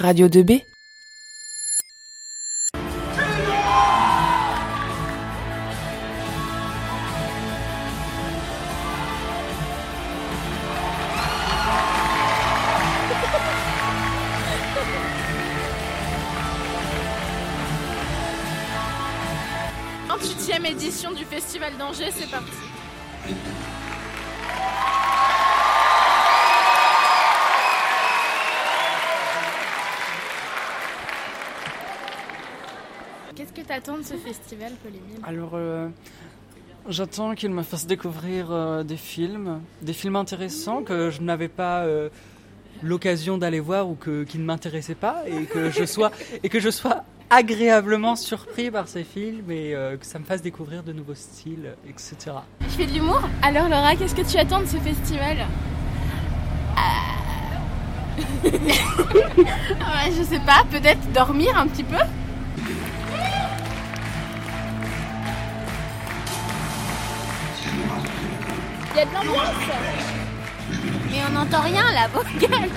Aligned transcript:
Radio 0.00 0.28
2B 0.28 0.64
e 0.64 0.70
édition 20.70 21.12
du 21.12 21.24
Festival 21.24 21.76
d'Angers, 21.76 22.10
c'est 22.12 22.30
parti. 22.30 22.46
Qu'est-ce 33.70 33.82
que 33.82 33.84
tu 33.84 33.90
attends 33.90 33.98
de 33.98 34.02
ce 34.02 34.14
festival, 34.14 34.72
Paul-Émile 34.82 35.20
Alors, 35.22 35.52
euh, 35.54 35.88
j'attends 36.88 37.36
qu'il 37.36 37.50
me 37.50 37.62
fasse 37.62 37.86
découvrir 37.86 38.50
euh, 38.50 38.82
des 38.82 38.96
films, 38.96 39.60
des 39.80 39.92
films 39.92 40.16
intéressants 40.16 40.82
que 40.82 41.10
je 41.10 41.20
n'avais 41.20 41.46
pas 41.46 41.82
euh, 41.82 42.08
l'occasion 42.82 43.38
d'aller 43.38 43.60
voir 43.60 43.88
ou 43.88 43.94
que, 43.94 44.24
qui 44.24 44.38
ne 44.38 44.44
m'intéressaient 44.44 44.96
pas 44.96 45.22
et 45.28 45.44
que 45.44 45.70
je 45.70 45.84
sois 45.84 46.10
et 46.42 46.48
que 46.48 46.58
je 46.58 46.68
sois 46.68 47.04
agréablement 47.28 48.16
surpris 48.16 48.72
par 48.72 48.88
ces 48.88 49.04
films 49.04 49.52
et 49.52 49.76
que 50.00 50.06
ça 50.06 50.18
me 50.18 50.24
fasse 50.24 50.42
découvrir 50.42 50.82
de 50.82 50.92
nouveaux 50.92 51.14
styles, 51.14 51.76
etc. 51.88 52.16
Je 52.62 52.68
fais 52.70 52.86
de 52.86 52.92
l'humour? 52.92 53.20
Alors 53.42 53.68
Laura, 53.68 53.94
qu'est-ce 53.94 54.16
que 54.16 54.28
tu 54.28 54.36
attends 54.36 54.62
de 54.62 54.66
ce 54.66 54.78
festival? 54.78 55.46
Je 60.16 60.22
sais 60.24 60.40
pas, 60.40 60.64
peut-être 60.70 61.12
dormir 61.12 61.56
un 61.56 61.68
petit 61.68 61.84
peu? 61.84 61.96
Il 68.92 68.96
y 68.96 69.00
a 69.00 69.04
de 69.04 69.14
l'ambiance. 69.14 69.54
Mais 71.10 71.18
on 71.28 71.32
n'entend 71.32 71.60
rien 71.60 71.92
là, 71.92 72.08
vocal 72.08 72.68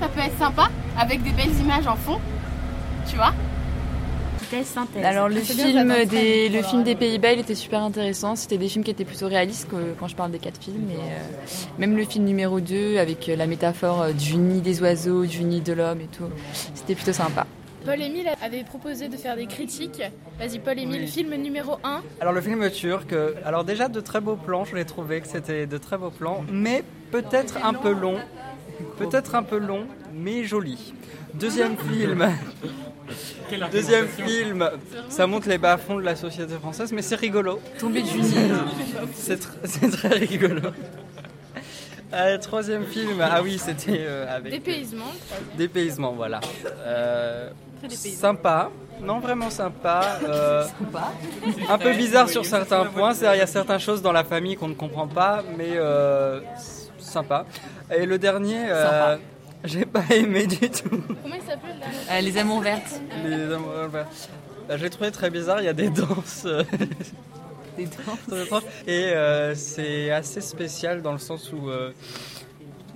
Ça 0.00 0.08
peut 0.08 0.20
être 0.20 0.38
sympa, 0.38 0.68
avec 0.98 1.22
des 1.22 1.30
belles 1.30 1.54
images 1.60 1.86
en 1.86 1.96
fond, 1.96 2.20
tu 3.08 3.16
vois 3.16 3.34
synthèse. 4.64 5.04
Alors 5.04 5.28
le 5.28 5.40
film, 5.40 6.04
des, 6.06 6.48
le 6.48 6.62
film 6.62 6.82
des 6.82 6.94
Pays-Bas, 6.94 7.32
il 7.32 7.40
était 7.40 7.54
super 7.54 7.82
intéressant. 7.82 8.36
C'était 8.36 8.58
des 8.58 8.68
films 8.68 8.84
qui 8.84 8.90
étaient 8.90 9.04
plutôt 9.04 9.28
réalistes 9.28 9.68
quand 9.98 10.08
je 10.08 10.16
parle 10.16 10.30
des 10.30 10.38
quatre 10.38 10.62
films. 10.62 10.90
Et, 10.90 10.94
euh, 10.94 11.78
même 11.78 11.96
le 11.96 12.04
film 12.04 12.24
numéro 12.24 12.60
2 12.60 12.98
avec 12.98 13.28
euh, 13.28 13.36
la 13.36 13.46
métaphore 13.46 14.02
euh, 14.02 14.12
du 14.12 14.36
nid 14.36 14.60
des 14.60 14.80
oiseaux, 14.82 15.24
du 15.26 15.44
nid 15.44 15.60
de 15.60 15.72
l'homme 15.72 16.00
et 16.00 16.08
tout. 16.08 16.28
C'était 16.74 16.94
plutôt 16.94 17.12
sympa. 17.12 17.46
Paul-Émile 17.84 18.28
avait 18.42 18.62
proposé 18.62 19.08
de 19.08 19.16
faire 19.16 19.36
des 19.36 19.46
critiques. 19.46 20.02
Vas-y, 20.38 20.58
Paul-Émile, 20.58 21.08
film 21.08 21.34
numéro 21.36 21.78
1. 21.82 22.02
Alors, 22.20 22.34
le 22.34 22.42
film 22.42 22.68
turc, 22.70 23.14
alors 23.44 23.64
déjà 23.64 23.88
de 23.88 24.00
très 24.00 24.20
beaux 24.20 24.36
plans, 24.36 24.66
je 24.66 24.76
l'ai 24.76 24.84
trouvé 24.84 25.22
que 25.22 25.26
c'était 25.26 25.66
de 25.66 25.78
très 25.78 25.96
beaux 25.96 26.10
plans, 26.10 26.44
mais 26.52 26.84
peut-être 27.10 27.64
un 27.64 27.72
peu 27.72 27.92
long. 27.92 28.16
Peut-être 28.98 29.34
un 29.34 29.42
peu 29.42 29.58
long, 29.58 29.86
mais 30.12 30.44
joli. 30.44 30.92
Deuxième 31.34 31.76
film. 31.76 32.26
Deuxième 33.72 34.06
film, 34.06 34.70
ça 35.08 35.26
montre 35.26 35.48
les 35.48 35.58
bas-fonds 35.58 35.96
de 35.96 36.04
la 36.04 36.14
société 36.14 36.54
française, 36.54 36.92
mais 36.92 37.02
c'est 37.02 37.16
rigolo. 37.16 37.60
Tombé 37.78 38.02
du 38.02 38.08
C'est 39.14 39.90
très 39.90 40.18
rigolo. 40.18 40.70
Euh, 42.12 42.38
troisième 42.38 42.84
film, 42.86 43.20
ah 43.20 43.40
oui, 43.42 43.58
c'était 43.58 44.00
euh, 44.00 44.36
avec. 44.36 44.52
Dépaysement. 44.52 45.12
Dépaysement, 45.56 46.12
voilà. 46.12 46.40
Euh, 46.84 47.50
sympa, 47.88 48.70
non 49.00 49.20
vraiment 49.20 49.50
sympa. 49.50 50.18
sympa. 50.20 51.12
Un 51.68 51.78
peu 51.78 51.92
bizarre 51.92 52.28
sur 52.28 52.44
certains 52.44 52.84
points, 52.86 53.14
c'est-à-dire 53.14 53.36
il 53.36 53.38
y 53.38 53.42
a 53.42 53.46
certaines 53.46 53.78
choses 53.78 54.02
dans 54.02 54.12
la 54.12 54.24
famille 54.24 54.56
qu'on 54.56 54.68
ne 54.68 54.74
comprend 54.74 55.06
pas, 55.06 55.42
mais 55.56 55.78
sympa. 56.98 57.46
Et 57.96 58.06
le 58.06 58.18
dernier, 58.18 58.66
j'ai 59.64 59.84
pas 59.84 60.04
aimé 60.10 60.46
du 60.46 60.70
tout. 60.70 60.88
Comment 61.22 61.34
il 61.34 61.42
s'appelle 61.42 61.76
euh, 62.10 62.20
Les 62.20 62.38
Amours 62.38 62.60
Vertes. 62.60 63.00
Les 63.24 63.52
Amours 63.52 63.88
Vertes. 63.90 64.30
Bah, 64.68 64.76
je 64.76 64.84
l'ai 64.84 64.90
trouvé 64.90 65.10
très 65.10 65.30
bizarre, 65.30 65.60
il 65.60 65.64
y 65.64 65.68
a 65.68 65.72
des 65.72 65.90
danses. 65.90 66.44
Euh, 66.46 66.62
des 67.76 67.86
danses. 67.86 68.62
Et 68.86 69.10
euh, 69.12 69.54
c'est 69.54 70.10
assez 70.10 70.40
spécial 70.40 71.02
dans 71.02 71.12
le 71.12 71.18
sens 71.18 71.52
où. 71.52 71.68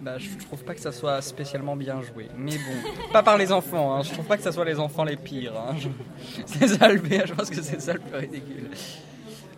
bah, 0.00 0.18
je 0.18 0.28
trouve 0.46 0.64
pas 0.64 0.74
que 0.74 0.80
ça 0.80 0.92
soit 0.92 1.20
spécialement 1.20 1.76
bien 1.76 2.00
joué. 2.00 2.28
Mais 2.38 2.52
bon, 2.52 3.10
pas 3.12 3.22
par 3.22 3.36
les 3.36 3.52
enfants, 3.52 3.94
hein. 3.94 4.02
je 4.02 4.12
trouve 4.12 4.26
pas 4.26 4.36
que 4.38 4.42
ça 4.42 4.52
soit 4.52 4.64
les 4.64 4.80
enfants 4.80 5.04
les 5.04 5.16
pires. 5.16 5.54
Hein. 5.56 5.76
C'est 6.46 6.68
ça 6.68 6.88
le 6.88 7.00
pire, 7.00 7.26
je 7.26 7.34
pense 7.34 7.50
que 7.50 7.62
c'est 7.62 7.80
ça 7.80 7.92
le 7.92 8.00
plus 8.00 8.16
ridicule. 8.16 8.70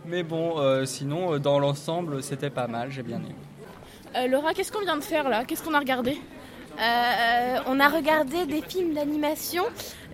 Mais 0.06 0.22
bon, 0.22 0.84
sinon, 0.86 1.38
dans 1.38 1.58
l'ensemble, 1.58 2.22
c'était 2.22 2.50
pas 2.50 2.66
mal, 2.66 2.90
j'ai 2.90 3.02
bien 3.02 3.18
aimé. 3.18 4.28
Laura, 4.30 4.54
qu'est-ce 4.54 4.72
qu'on 4.72 4.80
vient 4.80 4.96
de 4.96 5.02
faire 5.04 5.28
là? 5.28 5.44
Qu'est-ce 5.44 5.62
qu'on 5.62 5.74
a 5.74 5.78
regardé? 5.78 6.16
Euh, 6.80 7.58
on 7.66 7.80
a 7.80 7.88
regardé 7.88 8.46
des 8.46 8.62
films 8.62 8.94
d'animation 8.94 9.64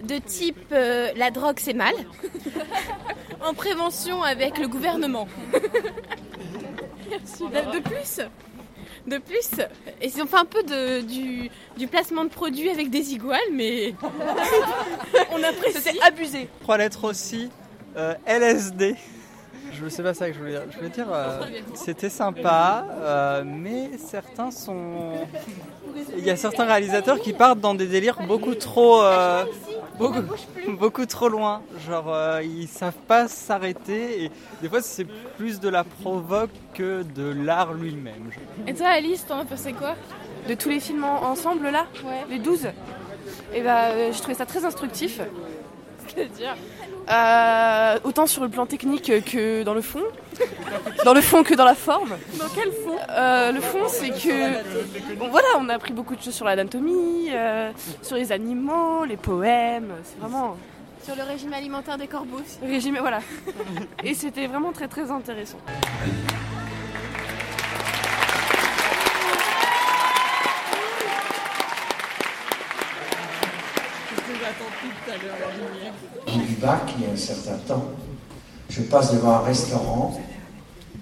de 0.03 0.19
type 0.19 0.73
euh, 0.73 1.11
La 1.17 1.31
drogue 1.31 1.59
c'est 1.59 1.73
mal, 1.73 1.95
en 3.45 3.55
prévention 3.55 4.23
avec 4.23 4.59
le 4.59 4.69
gouvernement. 4.69 5.27
De 7.11 7.81
plus, 7.81 8.21
de 9.07 9.19
plus, 9.19 9.51
et 10.01 10.09
c'est 10.09 10.23
enfin 10.23 10.43
un 10.43 10.45
peu 10.45 10.63
de, 10.63 11.01
du, 11.01 11.89
placement 11.89 12.25
de 12.25 12.31
produits 12.31 12.71
avec 12.71 12.91
des 12.91 13.13
iguales, 13.13 13.41
mais 13.53 13.95
on 15.33 15.43
apprécie. 15.43 15.81
C'était 15.83 16.01
abusé. 16.03 16.49
Trois 16.63 16.79
lettres 16.79 17.05
aussi, 17.05 17.51
euh, 17.97 18.15
LSD. 18.27 18.97
Je 19.83 19.89
sais 19.89 20.03
pas 20.03 20.15
ça 20.15 20.29
que 20.29 20.35
je 20.35 20.39
voulais 20.39 20.53
dire. 20.53 20.63
Je 20.71 20.77
voulais 20.77 20.91
dire, 20.91 21.07
c'était 21.75 22.11
sympa, 22.11 22.85
mais 23.45 23.91
certains 23.99 24.51
sont 24.51 25.27
il 26.17 26.25
y 26.25 26.31
a 26.31 26.37
certains 26.37 26.65
réalisateurs 26.65 27.21
qui 27.21 27.33
partent 27.33 27.61
dans 27.61 27.75
des 27.75 27.87
délires 27.87 28.19
beaucoup 28.27 28.55
trop, 28.55 29.03
euh, 29.03 29.45
beaucoup, 30.79 31.07
trop 31.07 31.29
loin. 31.29 31.63
Genre, 31.87 32.13
euh, 32.13 32.43
ils 32.43 32.69
savent 32.69 32.93
pas 33.07 33.29
s'arrêter 33.29 34.25
et 34.25 34.31
des 34.61 34.69
fois 34.69 34.81
c'est 34.83 35.07
plus 35.37 35.61
de 35.61 35.69
la 35.69 35.85
provoque 35.85 36.51
que 36.75 37.03
de 37.03 37.31
l'art 37.31 37.75
lui-même. 37.75 38.31
Et 38.67 38.75
toi, 38.75 38.89
Alice, 38.89 39.27
t'en 39.27 39.39
as 39.39 39.45
pensé 39.45 39.73
quoi 39.73 39.95
De 40.49 40.55
tous 40.55 40.69
les 40.69 40.81
films 40.81 41.05
ensemble 41.05 41.69
là? 41.69 41.87
Les 42.31 42.39
12 42.39 42.69
Et 43.55 43.63
bah, 43.63 43.89
euh, 43.89 44.13
je 44.13 44.19
trouvais 44.19 44.35
ça 44.35 44.47
très 44.47 44.65
instructif. 44.65 45.21
C'est-à-dire 46.15 46.57
euh, 47.11 47.99
autant 48.05 48.27
sur 48.27 48.43
le 48.43 48.49
plan 48.49 48.65
technique 48.65 49.11
que 49.25 49.63
dans 49.65 49.75
le 49.75 49.81
fond. 49.83 50.03
Dans 51.05 51.13
le 51.13 51.21
fond 51.21 51.43
que 51.43 51.55
dans 51.55 51.65
la 51.65 51.75
forme. 51.75 52.11
Dans 52.39 52.49
quel 52.55 52.73
fond? 52.73 52.97
Euh, 53.11 53.53
Le 53.53 53.61
fond, 53.61 53.87
c'est 53.89 54.11
que. 54.11 55.15
Bon, 55.17 55.29
voilà, 55.29 55.47
on 55.59 55.69
a 55.69 55.75
appris 55.75 55.93
beaucoup 55.93 56.17
de 56.17 56.23
choses 56.23 56.35
sur 56.35 56.47
l'anatomie, 56.47 57.29
euh, 57.31 57.71
sur 58.01 58.17
les 58.17 58.33
animaux, 58.33 59.05
les 59.05 59.17
poèmes. 59.17 59.93
C'est 60.05 60.19
vraiment. 60.19 60.57
Sur 61.05 61.15
le 61.17 61.23
régime 61.25 61.53
alimentaire 61.53 61.99
des 61.99 62.07
corbeaux. 62.07 62.41
régime, 62.63 62.97
voilà. 63.01 63.21
Et 64.05 64.15
c'était 64.15 64.47
vraiment 64.47 64.73
très 64.73 64.89
très 64.89 65.11
intéressant. 65.11 65.59
J'ai 76.27 76.41
du 76.41 76.55
bac 76.55 76.83
il 76.97 77.05
y 77.05 77.07
a 77.09 77.13
un 77.13 77.17
certain 77.17 77.57
temps. 77.67 77.91
Je 78.71 78.83
passe 78.83 79.13
devant 79.13 79.37
un 79.37 79.43
restaurant 79.43 80.21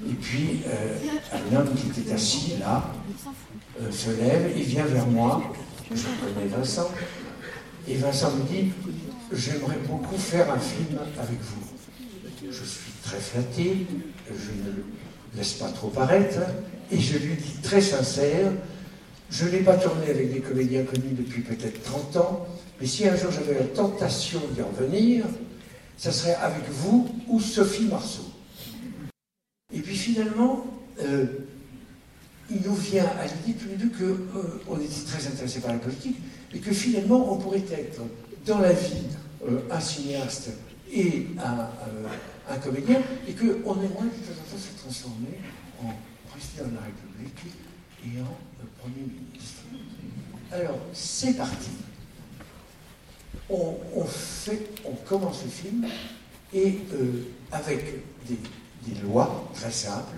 et 0.09 0.15
puis 0.15 0.63
euh, 0.67 0.97
un 1.33 1.57
homme 1.57 1.75
qui 1.75 2.01
était 2.01 2.13
assis 2.13 2.55
là 2.59 2.83
euh, 3.81 3.91
se 3.91 4.11
lève 4.11 4.53
et 4.57 4.63
vient 4.63 4.85
vers 4.85 5.07
moi. 5.07 5.43
Je 5.91 6.03
connais 6.03 6.47
Vincent. 6.49 6.91
Et 7.87 7.97
Vincent 7.97 8.31
me 8.33 8.43
dit 8.45 8.73
J'aimerais 9.33 9.79
beaucoup 9.87 10.17
faire 10.17 10.53
un 10.53 10.59
film 10.59 10.99
avec 11.19 11.39
vous. 11.41 12.51
Je 12.51 12.65
suis 12.65 12.93
très 13.05 13.19
flatté, 13.19 13.87
je 14.29 14.51
ne 14.51 15.37
laisse 15.37 15.53
pas 15.53 15.69
trop 15.69 15.89
paraître, 15.89 16.41
et 16.91 16.99
je 16.99 17.19
lui 17.19 17.35
dis 17.35 17.61
très 17.63 17.81
sincère 17.81 18.51
Je 19.31 19.45
n'ai 19.47 19.61
pas 19.61 19.77
tourné 19.77 20.11
avec 20.11 20.33
des 20.33 20.41
comédiens 20.41 20.83
connus 20.83 21.13
depuis 21.13 21.43
peut-être 21.43 21.83
30 21.85 22.17
ans, 22.17 22.47
mais 22.81 22.87
si 22.87 23.07
un 23.07 23.15
jour 23.15 23.31
j'avais 23.31 23.55
la 23.55 23.67
tentation 23.67 24.41
d'y 24.53 24.61
revenir, 24.61 25.25
ça 25.97 26.11
serait 26.11 26.35
avec 26.35 26.69
vous 26.69 27.09
ou 27.29 27.41
Sophie 27.41 27.85
Marceau. 27.85 28.25
Et 29.73 29.81
puis 29.81 29.95
finalement, 29.95 30.67
euh, 31.01 31.27
il 32.51 32.61
nous 32.63 32.75
vient 32.75 33.05
à 33.05 33.27
l'idée 33.27 33.57
tous 33.59 33.69
les 33.69 33.77
deux 33.77 33.91
qu'on 34.67 34.75
euh, 34.75 34.81
était 34.81 35.05
très 35.07 35.25
intéressés 35.29 35.61
par 35.61 35.73
la 35.73 35.79
politique 35.79 36.17
et 36.53 36.59
que 36.59 36.73
finalement 36.73 37.33
on 37.33 37.39
pourrait 37.39 37.63
être 37.71 38.01
dans 38.45 38.59
la 38.59 38.73
vie 38.73 39.07
euh, 39.49 39.61
un 39.71 39.81
cinéaste 39.81 40.51
et 40.93 41.27
un, 41.39 42.53
un 42.53 42.59
comédien 42.59 43.01
et 43.29 43.33
qu'on 43.33 43.45
aimerait 43.45 44.11
de 44.11 44.25
temps 44.27 44.41
en 44.41 44.51
temps 44.51 44.59
se 44.59 44.83
transformer 44.83 45.39
en 45.85 45.95
président 46.29 46.69
de 46.69 46.75
la 46.75 46.83
République 46.83 47.55
et 48.05 48.21
en 48.21 48.37
Premier 48.81 49.03
ministre. 49.03 49.63
Alors, 50.53 50.79
c'est 50.93 51.35
parti. 51.35 51.71
On, 53.49 54.05
fait, 54.05 54.71
on 54.85 54.95
commence 54.95 55.43
le 55.45 55.51
film 55.51 55.87
et 56.55 56.79
euh, 56.93 57.25
avec 57.51 57.85
des, 58.29 59.01
lois 59.03 59.51
très 59.55 59.73
simples, 59.73 60.17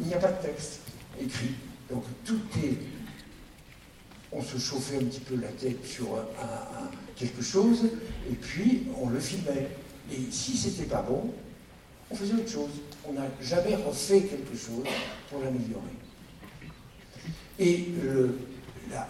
il 0.00 0.06
n'y 0.06 0.14
a 0.14 0.18
pas 0.18 0.32
de 0.32 0.42
texte 0.42 0.80
écrit. 1.20 1.54
Donc 1.90 2.04
tout 2.24 2.40
est. 2.58 2.78
On 4.32 4.42
se 4.42 4.58
chauffait 4.58 4.96
un 4.96 5.04
petit 5.04 5.20
peu 5.20 5.36
la 5.36 5.48
tête 5.48 5.84
sur 5.86 6.24
quelque 7.16 7.42
chose 7.42 7.84
et 8.30 8.34
puis 8.34 8.84
on 9.00 9.10
le 9.10 9.20
filmait. 9.20 9.68
Et 10.10 10.30
si 10.30 10.56
c'était 10.56 10.88
pas 10.88 11.02
bon, 11.02 11.30
on 12.10 12.14
faisait 12.14 12.34
autre 12.34 12.50
chose. 12.50 12.70
On 13.06 13.12
n'a 13.12 13.26
jamais 13.40 13.76
refait 13.76 14.22
quelque 14.22 14.56
chose 14.56 14.84
pour 15.30 15.40
l'améliorer. 15.40 15.96
Et 17.58 17.88
la, 18.90 19.06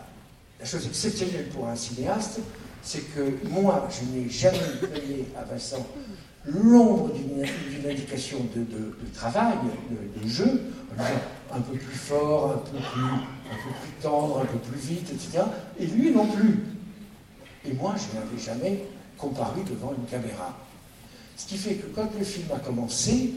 chose 0.65 0.87
exceptionnelle 0.87 1.49
pour 1.49 1.69
un 1.69 1.77
cinéaste, 1.77 2.41
c'est 2.83 3.15
que 3.15 3.49
moi, 3.49 3.89
je 3.91 4.17
n'ai 4.17 4.29
jamais 4.29 4.59
donné 4.81 5.27
à 5.37 5.45
Vincent 5.45 5.87
l'ombre 6.45 7.13
d'une 7.13 7.91
indication 7.91 8.39
de, 8.55 8.67
travail, 9.15 9.55
de, 10.21 10.29
jeu, 10.29 10.61
un 11.53 11.61
peu 11.61 11.77
plus 11.77 11.97
fort, 11.97 12.53
un 12.53 12.59
peu 12.59 12.79
plus, 12.79 13.03
un 13.05 13.55
peu 13.55 13.75
plus 13.83 13.93
tendre, 14.03 14.41
un 14.41 14.45
peu 14.45 14.59
plus 14.59 14.81
vite, 14.81 15.11
etc. 15.13 15.45
Et 15.79 15.87
lui 15.87 16.11
non 16.11 16.27
plus. 16.27 16.61
Et 17.65 17.73
moi, 17.75 17.95
je 17.97 18.19
n'avais 18.19 18.43
jamais 18.43 18.85
comparé 19.17 19.61
devant 19.69 19.95
une 19.97 20.05
caméra. 20.07 20.59
Ce 21.37 21.47
qui 21.47 21.57
fait 21.57 21.75
que 21.75 21.87
quand 21.95 22.09
le 22.19 22.25
film 22.25 22.47
a 22.55 22.59
commencé, 22.59 23.35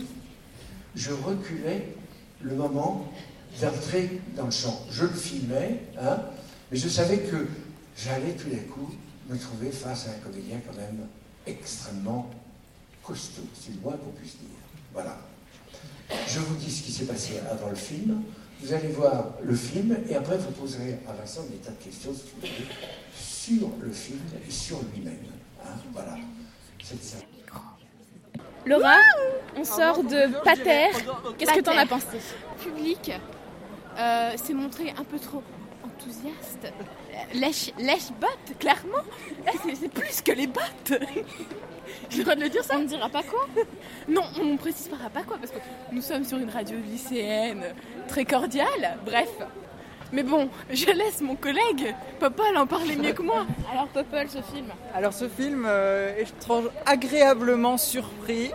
je 0.95 1.11
reculais 1.11 1.95
le 2.41 2.55
moment 2.55 3.11
d'entrer 3.61 4.21
dans 4.35 4.45
le 4.45 4.51
champ. 4.51 4.85
Je 4.91 5.03
le 5.03 5.13
filmais, 5.13 5.81
hein, 5.99 6.19
mais 6.71 6.77
je 6.77 6.89
savais 6.89 7.19
que 7.19 7.47
j'allais 7.97 8.33
tout 8.33 8.49
d'un 8.49 8.63
coup 8.73 8.93
me 9.29 9.37
trouver 9.37 9.71
face 9.71 10.07
à 10.07 10.11
un 10.11 10.19
comédien 10.23 10.57
quand 10.65 10.75
même 10.77 11.07
extrêmement 11.47 12.29
costaud, 13.03 13.43
c'est 13.53 13.73
le 13.73 13.81
moins 13.81 13.93
qu'on 13.93 14.11
puisse 14.11 14.37
dire. 14.37 14.49
Voilà. 14.93 15.17
Je 16.27 16.39
vous 16.39 16.55
dis 16.55 16.71
ce 16.71 16.83
qui 16.83 16.91
s'est 16.91 17.05
passé 17.05 17.39
avant 17.49 17.69
le 17.69 17.75
film. 17.75 18.21
Vous 18.61 18.73
allez 18.73 18.87
voir 18.87 19.33
le 19.43 19.55
film 19.55 19.97
et 20.09 20.15
après 20.15 20.37
vous 20.37 20.51
poserez 20.51 20.97
à 21.07 21.13
Vincent 21.13 21.43
des 21.43 21.57
tas 21.57 21.71
de 21.71 21.83
questions 21.83 22.13
sur 23.13 23.69
le 23.79 23.91
film 23.91 24.19
et 24.47 24.51
sur 24.51 24.79
lui-même. 24.93 25.17
Hein, 25.63 25.73
voilà. 25.93 26.17
C'est 26.83 27.03
ça. 27.03 27.17
Laura, 28.65 28.97
on 29.55 29.63
sort 29.63 30.03
de 30.03 30.41
Pater. 30.43 30.87
Qu'est-ce 31.37 31.53
que 31.53 31.61
t'en 31.61 31.77
as 31.77 31.85
pensé? 31.85 32.17
Public 32.63 33.11
euh, 33.97 34.37
s'est 34.37 34.53
montré 34.53 34.93
un 34.97 35.03
peu 35.03 35.19
trop 35.19 35.43
enthousiaste. 35.85 36.73
Lèche, 37.33 37.71
lèche 37.79 38.11
bottes, 38.19 38.57
clairement. 38.59 39.03
C'est 39.73 39.91
plus 39.91 40.21
que 40.21 40.31
les 40.31 40.47
bottes. 40.47 40.93
J'ai 42.09 42.19
le 42.19 42.23
droit 42.23 42.35
de 42.35 42.41
le 42.41 42.49
dire 42.49 42.63
ça 42.63 42.75
On 42.77 42.81
ne 42.81 42.87
dira 42.87 43.09
pas 43.09 43.23
quoi? 43.23 43.47
Non, 44.07 44.23
on 44.39 44.45
ne 44.45 44.57
précisera 44.57 45.09
pas 45.09 45.23
quoi 45.23 45.37
parce 45.37 45.51
que 45.51 45.59
nous 45.91 46.01
sommes 46.01 46.23
sur 46.23 46.37
une 46.37 46.49
radio 46.49 46.77
lycéenne 46.77 47.63
très 48.07 48.25
cordiale. 48.25 48.97
Bref. 49.05 49.29
Mais 50.11 50.23
bon, 50.23 50.49
je 50.69 50.85
laisse 50.85 51.21
mon 51.21 51.35
collègue 51.35 51.95
Popol 52.19 52.55
en 52.57 52.67
parler 52.67 52.95
mieux 52.95 53.13
que 53.13 53.23
moi. 53.23 53.45
Alors 53.71 53.87
Popol, 53.87 54.29
ce 54.29 54.41
film? 54.41 54.67
Alors 54.93 55.13
ce 55.13 55.27
film 55.27 55.65
euh, 55.67 56.15
est 56.17 56.33
agréablement 56.85 57.77
surpris 57.77 58.51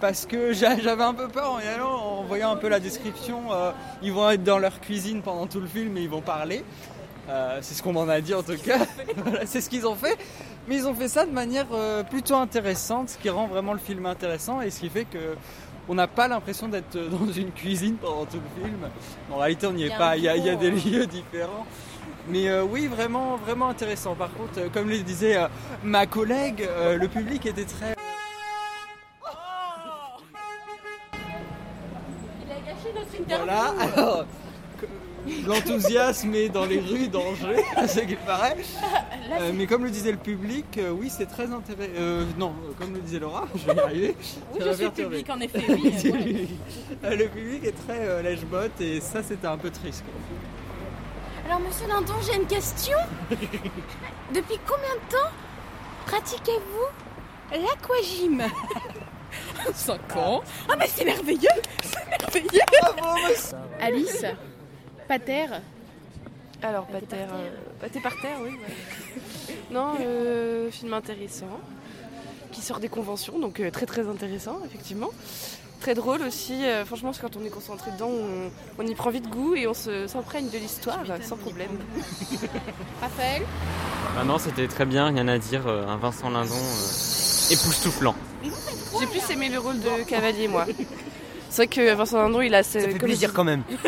parce 0.00 0.26
que 0.26 0.52
j'avais 0.52 1.02
un 1.02 1.14
peu 1.14 1.28
peur 1.28 1.52
en 1.52 1.60
y 1.60 1.66
allant, 1.66 1.94
en 1.94 2.22
voyant 2.22 2.52
un 2.52 2.56
peu 2.56 2.68
la 2.68 2.80
description. 2.80 3.52
Euh, 3.52 3.72
ils 4.02 4.12
vont 4.12 4.30
être 4.30 4.42
dans 4.42 4.58
leur 4.58 4.80
cuisine 4.80 5.22
pendant 5.22 5.46
tout 5.46 5.60
le 5.60 5.66
film 5.66 5.96
et 5.96 6.02
ils 6.02 6.08
vont 6.08 6.20
parler. 6.20 6.64
Euh, 7.28 7.58
c'est 7.60 7.74
ce 7.74 7.82
qu'on 7.82 7.92
m'en 7.92 8.08
a 8.08 8.20
dit 8.20 8.34
en 8.34 8.42
tout 8.42 8.56
cas. 8.56 8.78
c'est 9.46 9.60
ce 9.60 9.68
qu'ils 9.68 9.86
ont 9.86 9.94
fait. 9.94 10.16
Mais 10.66 10.76
ils 10.76 10.86
ont 10.86 10.94
fait 10.94 11.08
ça 11.08 11.26
de 11.26 11.30
manière 11.30 11.66
euh, 11.72 12.02
plutôt 12.02 12.36
intéressante, 12.36 13.10
ce 13.10 13.18
qui 13.18 13.30
rend 13.30 13.46
vraiment 13.46 13.72
le 13.72 13.78
film 13.78 14.06
intéressant 14.06 14.60
et 14.60 14.70
ce 14.70 14.80
qui 14.80 14.88
fait 14.88 15.04
que 15.04 15.36
on 15.90 15.94
n'a 15.94 16.06
pas 16.06 16.28
l'impression 16.28 16.68
d'être 16.68 16.98
dans 17.10 17.32
une 17.32 17.50
cuisine 17.50 17.96
pendant 17.96 18.26
tout 18.26 18.38
le 18.38 18.62
film. 18.62 18.78
En 19.30 19.38
réalité, 19.38 19.66
on 19.66 19.72
n'y 19.72 19.84
est 19.84 19.96
pas. 19.96 20.16
Il 20.16 20.24
y, 20.24 20.28
a, 20.28 20.56
des 20.56 20.70
lieux 20.70 21.06
différents. 21.06 21.66
Mais 22.28 22.60
oui, 22.60 22.88
vraiment, 22.88 23.36
vraiment 23.36 23.70
intéressant. 23.70 24.14
Par 24.14 24.30
contre, 24.34 24.70
comme 24.70 24.90
le 24.90 24.98
disait 24.98 25.38
ma 25.82 26.04
collègue, 26.04 26.68
le 26.94 27.08
public 27.08 27.46
était 27.46 27.64
très 27.64 27.97
l'enthousiasme 35.48 36.34
est 36.34 36.48
dans 36.48 36.66
les 36.66 36.78
rues 36.78 37.08
d'Angers, 37.08 37.64
ce 37.88 38.00
qu'il 38.00 38.16
paraît. 38.18 38.56
Euh, 39.40 39.52
mais 39.54 39.66
comme 39.66 39.84
le 39.84 39.90
disait 39.90 40.12
le 40.12 40.18
public, 40.18 40.66
euh, 40.78 40.90
oui, 40.90 41.10
c'est 41.10 41.26
très 41.26 41.50
intéressant. 41.52 41.92
Euh, 41.96 42.24
non, 42.38 42.54
comme 42.78 42.94
le 42.94 43.00
disait 43.00 43.18
Laura, 43.18 43.48
je 43.54 43.66
vais 43.66 43.74
y 43.74 43.80
arriver. 43.80 44.16
Oui, 44.54 44.60
je 44.64 44.72
suis 44.72 44.90
public 44.90 45.30
en 45.30 45.40
effet, 45.40 45.64
oui. 45.68 46.48
le 47.02 47.26
public 47.26 47.64
est 47.64 47.86
très 47.86 48.22
lèche-botte 48.22 48.80
et 48.80 49.00
ça, 49.00 49.22
c'était 49.22 49.46
un 49.46 49.58
peu 49.58 49.70
triste. 49.70 50.04
Alors, 51.46 51.60
monsieur 51.60 51.88
Lindon, 51.88 52.14
j'ai 52.26 52.36
une 52.36 52.46
question. 52.46 52.98
Depuis 53.30 54.58
combien 54.66 54.94
de 54.94 55.10
temps 55.10 55.30
pratiquez-vous 56.06 57.58
l'aquagym? 57.58 58.42
5 59.72 60.16
ans. 60.16 60.42
Ah, 60.68 60.74
mais 60.78 60.86
c'est 60.86 61.04
merveilleux 61.04 61.48
C'est 61.82 62.06
merveilleux 62.06 62.60
Alice, 63.80 64.24
Pater 65.08 65.46
Alors, 66.62 66.86
Pater, 66.86 67.16
euh, 67.16 67.48
Pater 67.80 68.00
par 68.00 68.14
terre, 68.20 68.36
oui. 68.42 68.50
non, 69.70 69.94
euh, 70.00 70.70
film 70.70 70.92
intéressant, 70.92 71.60
qui 72.52 72.60
sort 72.60 72.78
des 72.78 72.90
conventions, 72.90 73.38
donc 73.38 73.58
euh, 73.58 73.70
très 73.70 73.86
très 73.86 74.06
intéressant, 74.06 74.58
effectivement. 74.66 75.08
Très 75.80 75.94
drôle 75.94 76.22
aussi, 76.22 76.64
franchement, 76.86 77.12
quand 77.20 77.36
on 77.36 77.44
est 77.44 77.50
concentré 77.50 77.92
dedans, 77.92 78.10
on, 78.78 78.82
y 78.84 78.94
prend 78.96 79.10
vite 79.10 79.28
goût 79.28 79.54
et 79.54 79.68
on 79.68 79.74
s'imprègne 79.74 80.50
de 80.50 80.58
l'histoire 80.58 81.04
sans 81.22 81.36
problème. 81.36 81.70
Raphaël 83.00 83.42
ah 84.18 84.24
Non, 84.24 84.38
c'était 84.38 84.66
très 84.66 84.84
bien, 84.84 85.06
rien 85.06 85.28
à 85.28 85.38
dire. 85.38 85.68
un 85.68 85.96
Vincent 85.96 86.30
Lindon 86.30 86.56
époustouflant. 87.52 88.16
J'ai 88.42 89.06
plus 89.06 89.30
aimé 89.30 89.50
le 89.50 89.60
rôle 89.60 89.78
de 89.78 90.02
cavalier, 90.02 90.48
moi. 90.48 90.66
C'est 91.50 91.66
vrai 91.66 91.66
que 91.66 91.94
Vincent 91.94 92.18
Lindon, 92.18 92.40
il 92.40 92.54
a. 92.54 92.62
Ce... 92.62 92.78
Ça 92.80 92.88
fait 92.88 92.98
plaisir 92.98 93.32
quand 93.32 93.44
même. 93.44 93.62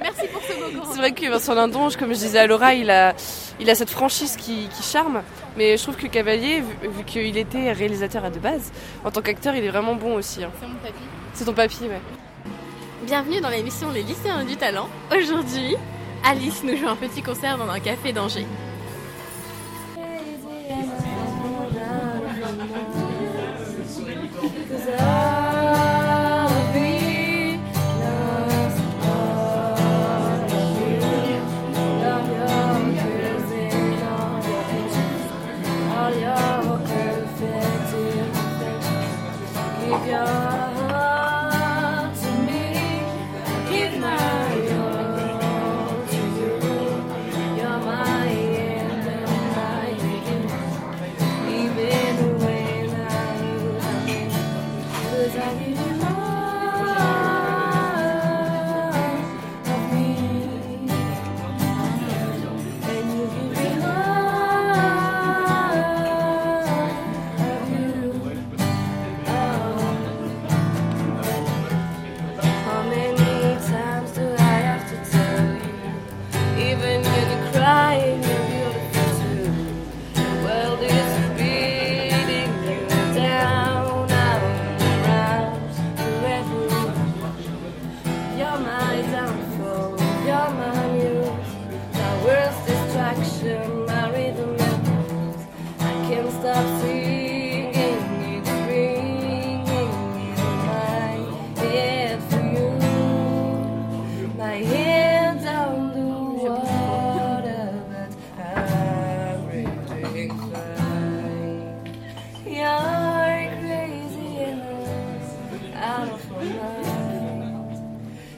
Merci 0.00 0.28
pour 0.32 0.42
ce 0.42 0.74
mot. 0.76 0.82
C'est 0.90 0.98
vrai 0.98 1.12
que 1.12 1.28
Vincent 1.30 1.54
Lindon, 1.54 1.88
comme 1.98 2.10
je 2.10 2.18
disais 2.18 2.38
à 2.38 2.46
Laura, 2.46 2.74
il 2.74 2.90
a, 2.90 3.14
il 3.60 3.70
a 3.70 3.74
cette 3.74 3.90
franchise 3.90 4.36
qui, 4.36 4.68
charme. 4.82 5.22
Mais 5.56 5.76
je 5.76 5.82
trouve 5.82 5.96
que 5.96 6.06
Cavalier, 6.06 6.60
vu, 6.60 7.04
qu'il 7.04 7.36
était 7.36 7.72
réalisateur 7.72 8.24
à 8.24 8.30
de 8.30 8.38
base, 8.38 8.72
en 9.04 9.10
tant 9.10 9.22
qu'acteur, 9.22 9.54
il 9.54 9.64
est 9.64 9.70
vraiment 9.70 9.94
bon 9.94 10.14
aussi. 10.14 10.44
Hein. 10.44 10.50
C'est 10.60 10.66
mon 10.66 10.74
papy. 10.74 11.02
C'est 11.34 11.44
ton 11.44 11.52
papy, 11.52 11.82
ouais. 11.82 12.00
Bienvenue 13.04 13.40
dans 13.40 13.48
l'émission 13.48 13.90
Les 13.90 14.02
lycéens 14.02 14.44
du 14.44 14.56
talent. 14.56 14.88
Aujourd'hui, 15.16 15.76
Alice 16.24 16.62
nous 16.64 16.76
joue 16.76 16.88
un 16.88 16.96
petit 16.96 17.22
concert 17.22 17.56
dans 17.56 17.68
un 17.68 17.80
café 17.80 18.12
d'Angers. 18.12 18.46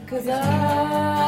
Cause 0.06 0.28
I 0.28 1.19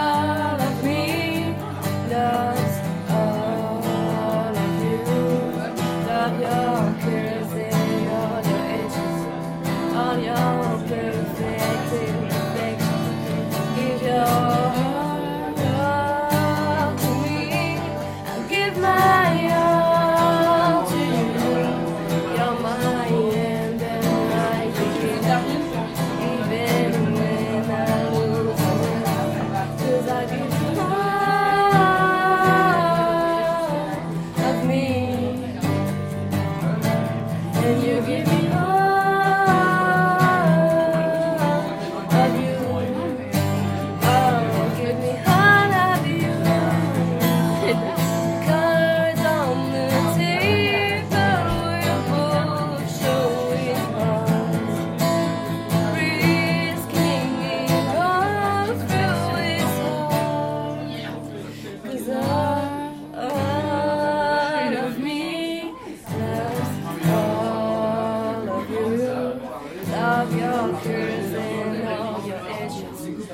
your 70.36 70.80
curves 70.80 71.32
and 71.32 71.88
all 71.88 72.26
your 72.26 72.40
edges. 72.48 73.28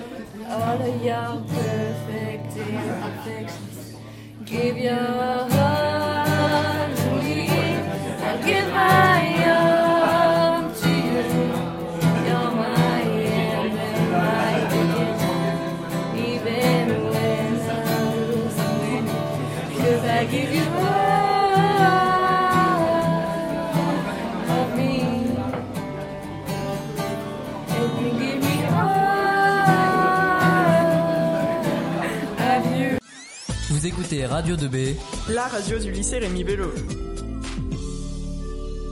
All 0.49 0.83
of 0.83 1.05
your 1.05 1.43
perfect 1.55 2.57
imperfections. 2.57 3.97
Give 4.45 4.77
your 4.79 4.97
heart 4.97 6.97
to 6.97 7.11
me. 7.23 7.49
I'll 8.27 8.45
give 8.45 8.69
my 8.71 9.45
arm 9.47 10.75
to 10.75 10.89
you. 10.89 11.23
You're 12.27 12.51
my 12.65 13.03
end 13.03 13.79
and 13.79 14.13
my 14.13 14.55
beginning. 14.73 16.29
Even 16.33 17.11
when 17.13 17.71
I 17.71 18.15
lose 18.15 18.59
you. 18.89 19.79
Cause 19.79 20.05
I 20.05 20.25
give 20.25 20.53
you 20.55 20.65
all 20.65 21.18
écoutez 33.89 34.27
Radio 34.27 34.55
2B. 34.55 34.97
La 35.31 35.47
radio 35.47 35.79
du 35.79 35.91
lycée 35.91 36.19
Rémi 36.19 36.45
Bello. 36.45 36.71